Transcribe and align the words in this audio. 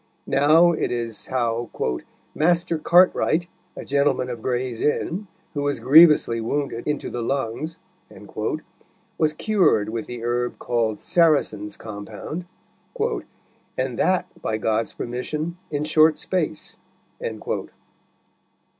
Now 0.25 0.71
it 0.71 0.91
is 0.91 1.27
how 1.27 1.69
"Master 2.33 2.79
Cartwright, 2.79 3.45
a 3.75 3.85
gentleman 3.85 4.31
of 4.31 4.41
Gray's 4.41 4.81
Inn, 4.81 5.27
who 5.53 5.61
was 5.61 5.79
grievously 5.79 6.41
wounded 6.41 6.87
into 6.87 7.11
the 7.11 7.21
lungs," 7.21 7.77
was 9.19 9.33
cured 9.33 9.89
with 9.89 10.07
the 10.07 10.23
herb 10.23 10.57
called 10.57 10.99
"Saracen's 10.99 11.77
Compound," 11.77 12.45
"and 13.77 13.99
that, 13.99 14.25
by 14.41 14.57
God's 14.57 14.91
permission, 14.93 15.55
in 15.69 15.83
short 15.83 16.17
space." 16.17 16.77